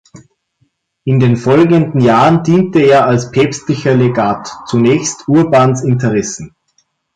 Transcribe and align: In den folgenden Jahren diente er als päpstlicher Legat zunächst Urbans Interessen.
In 1.03 1.19
den 1.19 1.37
folgenden 1.37 1.99
Jahren 2.01 2.41
diente 2.41 2.79
er 2.79 3.05
als 3.05 3.29
päpstlicher 3.29 3.93
Legat 3.93 4.51
zunächst 4.65 5.27
Urbans 5.27 5.83
Interessen. 5.83 6.55